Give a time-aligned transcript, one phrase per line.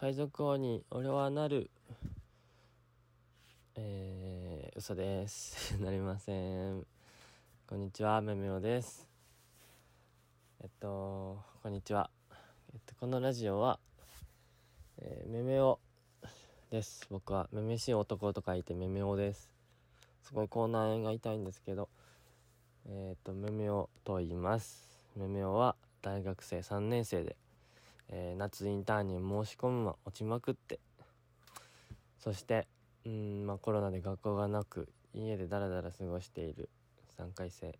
[0.00, 1.70] 海賊王に俺はなる。
[3.74, 5.76] えー、嘘です。
[5.76, 6.86] なりません。
[7.66, 9.06] こんにちは、めめおです。
[10.60, 12.10] えっと、こんにちは。
[12.72, 13.78] えっと、このラジオは、
[14.96, 15.78] えー、めめお
[16.70, 17.06] です。
[17.10, 19.54] 僕は、めめしい男と書いてめめおです。
[20.22, 21.90] すごい口内炎が痛いんですけど、
[22.86, 24.98] えっと、めめおと言います。
[25.14, 27.36] めめおは大学生3年生で、
[28.12, 30.80] えー夏インターンに申し込むま落ちまくって。
[32.18, 32.66] そして
[33.06, 36.68] うんまあコロナで学校がなく家でダラダラ過ごしている
[37.18, 37.72] 3回生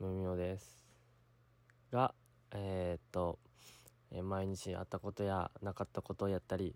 [0.00, 0.84] むみおです。
[1.92, 2.14] が
[2.52, 3.38] えーっと、
[4.10, 6.74] えー毎日あったことやなかったことをやったり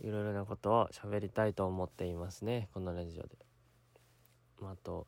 [0.00, 2.68] いろいろなことを喋りたいと思っていますね。
[2.72, 3.36] このラジオで。
[4.60, 5.06] まああと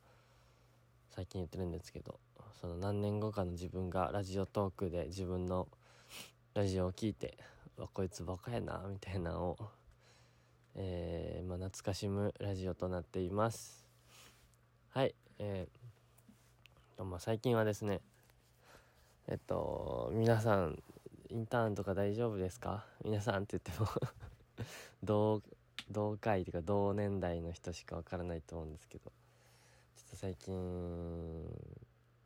[1.10, 2.20] 最近言ってるんですけど
[2.60, 5.66] その何年後かの自分がラジオトークで自分の
[6.54, 7.38] ラジオを聞いて
[7.76, 9.58] わこいつバカやなみたいなのを、
[10.74, 13.86] えーまあ、懐かしむラジオとなっています。
[14.88, 18.00] はいえーまあ、最近はですね
[19.28, 20.82] えっと皆さん
[21.28, 22.84] インターンとか大丈夫ですか？
[23.04, 23.86] 皆さんって言っても
[25.04, 25.42] 同
[25.88, 29.12] 同回というか同年代の人しかわからないと思うんですけど
[29.96, 30.52] ちょっと最近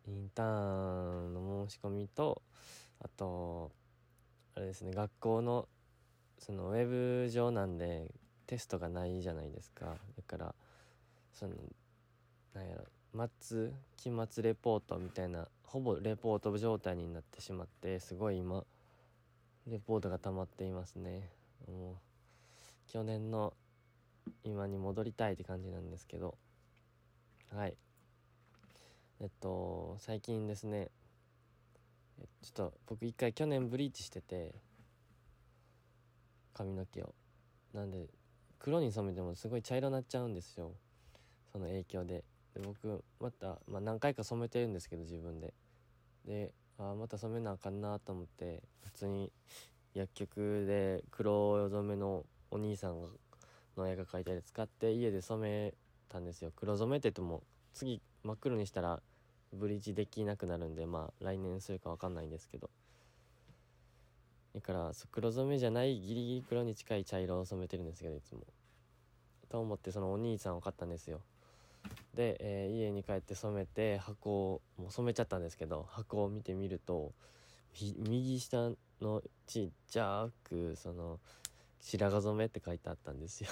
[0.07, 2.41] インターンの申し込みと
[3.01, 3.71] あと
[4.57, 5.69] あれですね学校の
[6.39, 6.87] そのウェ
[7.25, 8.11] ブ上なんで
[8.47, 9.87] テストがないじゃないですか。
[9.87, 10.55] だから
[11.33, 11.55] その
[12.55, 12.85] なんやろ
[13.41, 18.65] 末期末レポートみたいなほぼレポート状態になってしまってすごい今
[19.67, 21.29] レポートが溜まっていますね。
[21.67, 21.95] もう
[22.87, 23.55] 去年の
[24.45, 26.37] 今に戻りたいって感じなんですけど。
[27.55, 27.77] はい。
[29.21, 30.91] えっと最近ですね
[32.43, 34.55] ちょっと僕一回去年ブリーチしてて
[36.53, 37.15] 髪の毛を。
[37.73, 38.09] なんで
[38.59, 40.73] 黒に染めてもすごい茶色になっちゃうんですよ。
[41.53, 42.25] その影響で。
[42.55, 45.53] で僕また、まあ、何回か染めてるんですけど自分で。
[46.25, 49.33] であーまた染めなあかんなと思って普通に
[49.93, 53.01] 薬局で黒染めのお兄さん
[53.77, 55.75] の絵が描いたやつ使って家で染め
[56.09, 56.53] たんですよ。
[56.55, 59.03] 黒染めって言っても次真っ黒にしたら
[59.55, 62.71] ブリーチできなくなるんでまあ来年するか分かんないんですけど。
[64.55, 68.43] だから黒染めじゃないギリギリ黒に近い茶色を染めてるんですけどいつも。
[69.49, 71.21] と思ってそのお兄さんを買ったんですよ。
[72.15, 77.13] で、えー家に帰って染めて箱をもう染めちゃったんですけど箱を見てみると
[77.75, 78.71] 右下
[79.01, 81.19] のちっちゃくその
[81.81, 83.51] 白髪染めって書いてあったんですよ。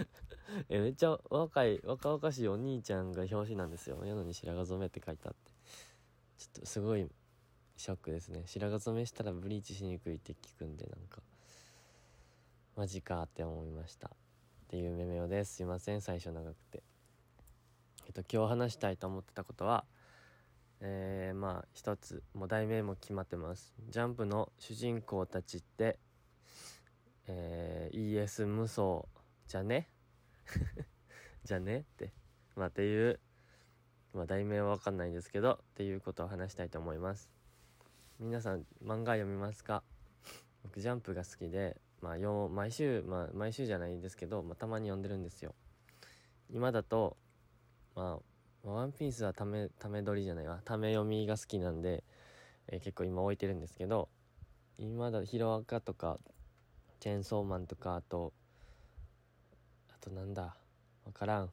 [0.68, 5.52] えめっちゃ若い若々しいお兄ちゃんが表紙なんですよやのに白髪染めって書いてあって。
[6.38, 7.08] ちょっとすごい
[7.76, 8.42] ショックですね。
[8.46, 11.22] 白髪染めしたらブリーチしにくいって聞くんでなんか
[12.76, 14.08] マジかって思いました。
[14.08, 14.10] っ
[14.68, 15.56] ていうメメオです。
[15.56, 16.82] すいません最初長くて。
[18.06, 19.84] えっと今日話したいと思ってたことは
[20.80, 23.74] えー、まあ一つもう題名も決まってます。
[23.88, 25.98] ジャンプの主人公たちって
[27.28, 29.06] えー、ES 無双
[29.52, 29.86] じゃね？
[31.44, 31.80] じゃね？
[31.80, 32.10] って。
[32.56, 33.20] まあっていう
[34.14, 37.28] まあ題名はわかんないんですけどっていうことを話したいと思います。
[38.18, 39.82] 皆さん漫画読みますか？
[40.62, 45.54] 僕ジャンプが好きでまあよ毎週まあ毎週じゃないんですけど、まあ、たまに読んでるんですよ。
[46.48, 47.18] 今だと
[47.94, 48.20] ま
[48.64, 50.62] あワンピースはためため撮りじゃないわ。
[50.64, 52.04] ため読みが好きなんで、
[52.68, 54.08] えー結構今置いてるんですけど
[54.78, 56.18] 今だヒロアカとか
[57.00, 58.32] チェーンソーマンとかあと
[60.02, 60.56] となんだ？
[61.06, 61.50] わからん。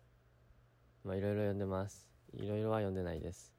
[1.03, 2.09] まあいろいろ読んでます。
[2.33, 3.53] いろいろは読んでないです。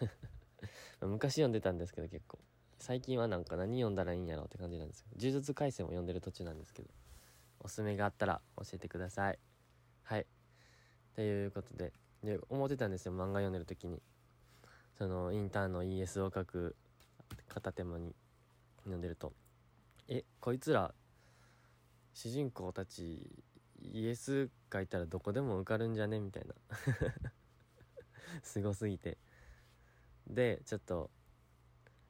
[1.00, 2.38] 昔読んでたんですけど結構。
[2.80, 6.90] 最近はなんか何読んだらいいんやろうって感じなんですよ呪術廻戦を読んでる途中なんですけど。
[7.60, 9.38] おすすめがあったら教えてください。
[10.02, 10.26] はい。
[11.14, 11.92] ということで
[12.22, 14.02] で思ってたんですよ漫画読んでる時に。
[14.98, 16.76] そのインターンの ES を書く
[17.48, 18.14] 片手間に
[18.78, 19.32] 読んでると。
[20.08, 20.94] えこいつら
[22.12, 23.44] 主人公たち
[23.92, 26.20] ES 書いたらどこでも受かるんじゃね？
[26.20, 26.54] みたいな。
[28.42, 29.18] すごすぎて。
[30.26, 31.10] でちょっと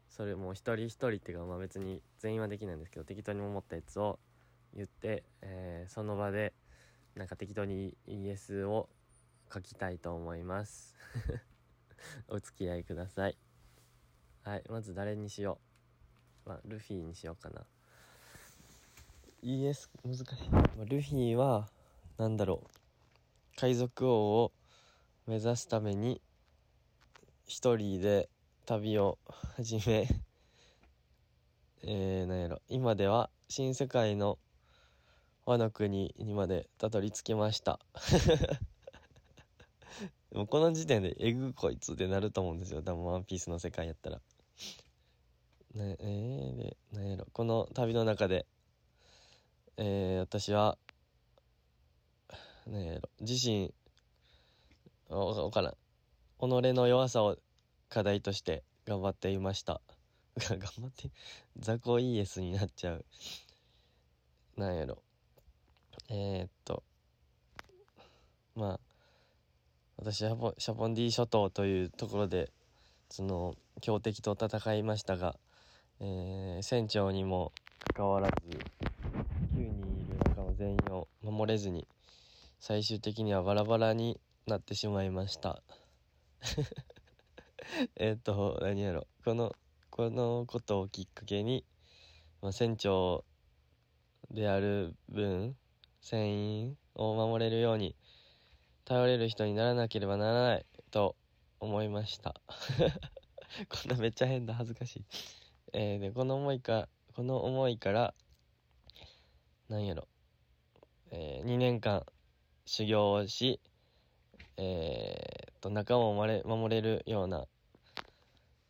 [0.08, 4.20] それもう一人一人っていうかまあ別に全員はできないんですけど適当に思ったやつを
[4.72, 6.54] 言って、えーその場で
[7.14, 8.88] なんか適当に ES を
[9.52, 10.96] 書きたいと思います。
[12.28, 13.38] お付き合いください。
[14.42, 15.60] はいまず誰にしよ
[16.46, 16.48] う。
[16.48, 17.66] まあルフィにしようかな。
[19.44, 20.26] ES 難しい。
[20.86, 21.68] ルフィは
[22.16, 22.68] なんだろう。
[23.56, 24.52] 海賊王を
[25.26, 26.22] 目指すために
[27.46, 28.30] 一人で
[28.64, 29.18] 旅を
[29.56, 30.08] 始め
[31.84, 32.62] えー、なんやろ。
[32.68, 34.38] 今では新世界の
[35.44, 37.78] 和の国にまでたどり着きました。
[40.32, 42.82] もうこの時点でえぐこいつってなると思うんですよ。
[42.82, 44.22] 多分ワンピースの世界やったら。
[45.74, 47.26] ねえー、でなんやろ。
[47.30, 48.46] この旅の中で
[49.76, 50.78] えー、私は
[52.66, 53.72] なんやろ自身
[55.08, 55.72] わからん。
[55.72, 55.76] 己
[56.72, 57.36] の弱さを
[57.88, 59.80] 課題として頑張っていました。
[60.38, 61.10] 頑張って
[61.56, 63.04] 雑魚 ES になっちゃう。
[64.56, 65.02] なんやろ。
[66.08, 66.82] えー、っと
[68.54, 68.80] まあ
[69.96, 72.50] 私はシャボンディ諸島というところで
[73.10, 75.36] その強敵と戦いましたが、
[76.00, 78.58] えー、船長にもかかわらず
[79.54, 79.66] 9人
[80.00, 81.86] いる中の全員を守れずに
[82.58, 85.62] 最終的にはバラバラになってしまいました。
[87.96, 89.54] えっと何やろこの
[89.90, 91.64] このことをきっかけに、
[92.42, 93.24] まあ、船長
[94.30, 95.56] である分
[96.00, 97.94] 船員を守れるように
[98.84, 101.14] 頼れる人にならなければならないと
[101.60, 102.34] 思いました。
[103.70, 105.04] こんなめっちゃ変だ恥ずかしい。
[105.72, 108.14] えー、でこの思いかこの思いから
[109.68, 110.06] なんやろ、
[111.10, 112.04] えー、2年間
[112.66, 113.60] 修行をし
[114.56, 117.46] えー、と仲間を守れ守れるような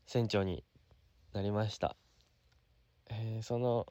[0.07, 0.65] 船長に
[1.33, 1.97] なりました。
[3.11, 3.87] えー、その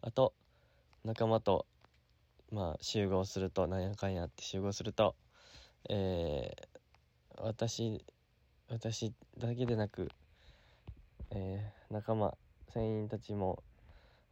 [0.00, 0.32] 後
[1.04, 1.66] 仲間と
[2.52, 5.16] まあ集合するとなんやかんやって集合すると、
[5.88, 8.04] えー、私
[8.68, 10.08] 私だけでなく、
[11.30, 12.34] えー、仲間
[12.72, 13.64] 船員たちも、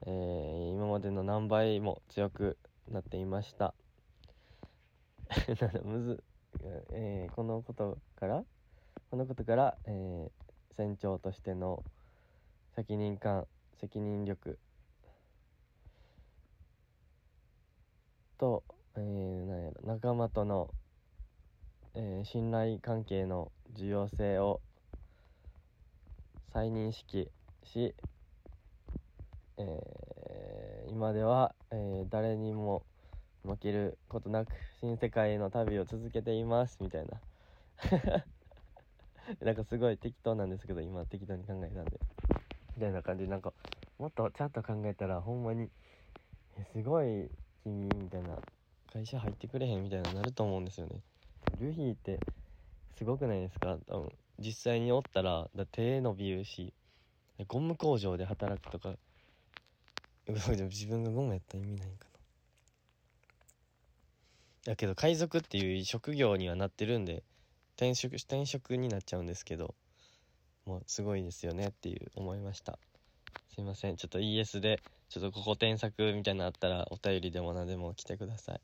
[0.06, 2.56] えー、今までの何倍も強く
[2.90, 3.74] なっていました。
[5.84, 6.24] むず、
[6.92, 8.44] えー、このことから
[9.10, 11.82] このことから、えー、船長としての
[12.76, 13.46] 責任感
[13.80, 14.58] 責任力
[18.38, 18.64] と、
[18.96, 20.70] えー、なんやろ仲間との、
[21.94, 24.60] えー、信頼関係の重要性を
[26.52, 27.30] 再認識
[27.62, 27.94] し、
[29.58, 32.82] えー、今では、えー、誰にも
[33.44, 37.20] 負けることなく新世界への旅を続けていますみたいな
[39.40, 42.00] なんかすごい適当なんですけど、今適当に考えたんで。
[42.76, 43.52] みたいな感じで、なんか、
[43.98, 45.68] もっとちゃんと考えたら、ほんまに、
[46.56, 47.28] え、すごい、
[47.62, 48.38] 君、みたいな、
[48.92, 51.02] 会社入ってくれへんみたいななると思うんですよね。
[51.60, 52.18] ルフィって、
[52.96, 53.78] すごくないですか？
[53.86, 56.72] 多分、実際におったら、だ手伸びるし、
[57.48, 58.96] ゴム工場で働くとか、
[60.28, 62.06] 自分がゴムやったら意味ないんか
[64.64, 64.72] な。
[64.72, 67.22] だけど、海賊っていう職業にはなってるんで、
[67.78, 69.76] 転職転職になっちゃうんですけど
[70.66, 72.76] もうすごいですよねっていう思いました。
[73.54, 73.96] すいません。
[73.96, 78.60] ちょっと ES でちょっとここ添削みたいなのあったらお便りでも何でも来てください。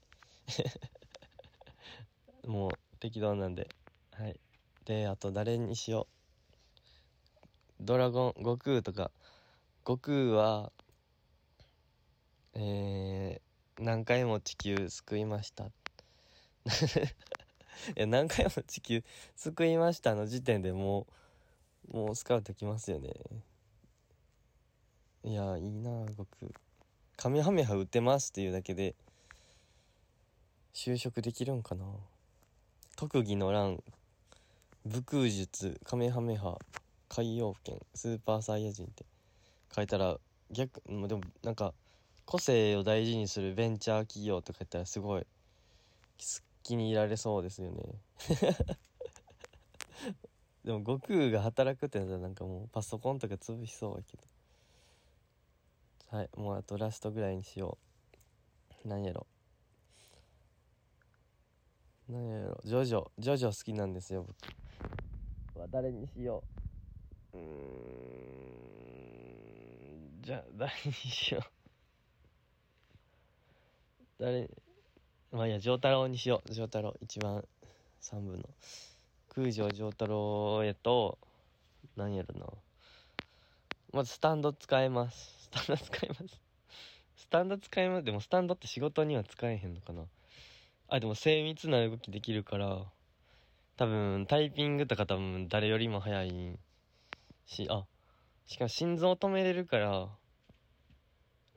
[2.48, 3.68] もう適当なんで。
[4.10, 4.38] はい。
[4.84, 6.08] であと誰にしよ
[7.80, 7.84] う。
[7.84, 9.12] ドラゴン悟空とか。
[9.86, 10.72] 悟空は
[12.56, 15.70] えー、何回も地球救いました い
[17.96, 19.02] や、何回も地球
[19.36, 21.06] 救いましたの時点でも
[21.92, 23.12] う、もうスカウトきますよね。
[25.24, 26.54] いや、いいな、僕。
[27.16, 28.94] カメハメハ打てますっていうだけで、
[30.72, 31.84] 就職できるんかな
[32.96, 33.82] 特技の欄、
[34.84, 36.58] 武空術、カメハメハ、
[37.08, 39.04] 海洋圏、スーパーサイヤ人って
[39.74, 40.18] 書いたら、
[40.50, 41.74] 逆、でもなんか、
[42.26, 45.26] 個性を大事にするベンチャー企業とか言ったらすごい、
[46.62, 47.82] 気に入られそうですよね。
[50.64, 54.22] でも悟空が働くってなったらなんかもうパソコンとか潰しそうやけど。
[56.16, 57.76] はいもうあとラストぐらいにしよ
[58.84, 58.88] う。
[58.88, 59.26] 何やろ。
[62.08, 62.60] 何やろ。
[62.64, 63.10] ジョジョ。
[63.18, 64.34] ジョジョ好きなんですよ僕。
[65.60, 66.42] は誰にしよ
[67.32, 67.38] う。
[67.38, 67.44] うーん。
[70.22, 71.63] じゃあ誰にしよう。
[74.24, 74.48] 誰
[75.32, 76.54] まあいや、丈太郎にしよう。
[76.54, 76.94] 丈太郎。
[77.02, 77.44] 一番
[78.00, 78.44] 三部の。
[79.34, 81.18] 空城丈太郎へと、
[81.94, 82.46] 何やろな。
[83.92, 85.50] まずスタンド使えます。
[85.52, 86.40] スタンド使います。
[87.16, 88.04] スタンド使います。
[88.04, 90.04] でもスタンドって仕事には使えへんのかな。
[90.88, 92.82] あ、でも精密な動きできるから、
[93.76, 96.58] 多分タイピングとか多分誰よりも早い
[97.44, 97.84] し、あ、
[98.46, 100.08] しかも心臓止めれるから、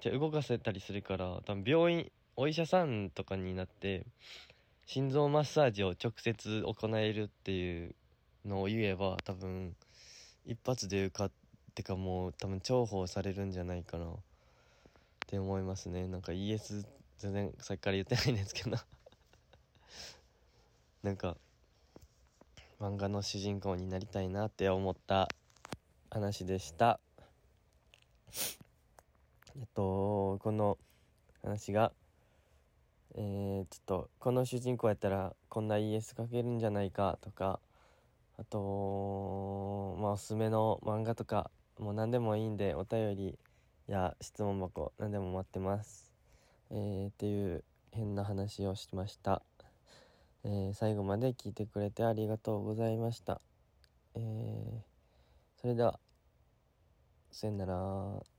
[0.02, 4.06] じゃ動かせたりするから、多分病院、お医者さんとかになって
[4.86, 7.96] 心臓マッサージを直接行えるっていう
[8.46, 9.76] のを言えば多分
[10.46, 11.32] 一発で受かっ
[11.74, 14.06] てかもう多分重宝されるんじゃないかな。
[14.06, 14.10] っ
[15.26, 16.08] て思いますね。
[16.08, 16.86] なんか ES
[17.18, 18.78] 全然さっきから言ってないんですけど。
[21.02, 21.38] なんか
[22.80, 25.28] 漫画の主人公になりたいなって思った
[26.12, 27.00] 話でした。
[29.56, 30.78] えっとこの
[31.42, 31.92] 話が
[33.20, 37.60] えー、ちょっとこの主人公やったらこんな ES 書けるんじゃないかとか
[38.38, 43.40] あとまあおすすめの漫画とかもう何でもいいんでお便り
[43.88, 46.14] や質問箱何でも待ってます。
[46.70, 49.42] えー、っていう変な話をしました。
[50.44, 53.42] えー、最後まで聞いてくれてありがとうございました。
[54.16, 56.00] えー、それでは
[57.32, 58.37] さよなら。